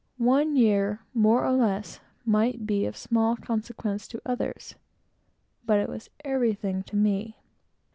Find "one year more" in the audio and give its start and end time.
0.17-1.45